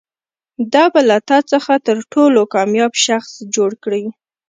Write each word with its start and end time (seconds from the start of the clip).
دا 0.73 0.85
به 0.93 1.01
له 1.09 1.17
تا 1.29 1.37
څخه 1.51 1.73
تر 1.87 1.97
ټولو 2.13 2.39
کامیاب 2.53 2.93
شخص 3.05 3.31
جوړ 3.55 3.71
کړي. 3.83 4.03